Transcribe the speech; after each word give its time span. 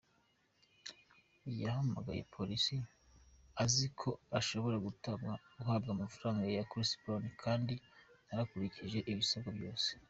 Yahamagaye 1.61 2.21
polisi 2.35 2.75
azi 3.63 3.85
ko 3.99 4.09
ashobora 4.39 4.75
guhabwa 5.57 5.89
amafaranga 5.95 6.43
ya 6.57 6.67
Chris 6.69 6.91
Brown, 7.01 7.23
kandi 7.43 7.73
narakurikije 8.27 8.99
ibisabwa 9.11 9.51
byose". 9.57 9.89